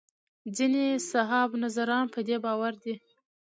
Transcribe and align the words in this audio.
ځینې 0.55 0.85
صاحب 1.11 1.49
نظران 1.63 2.05
په 2.13 2.19
دې 2.27 2.37
باور 2.45 2.73
دي. 2.83 2.93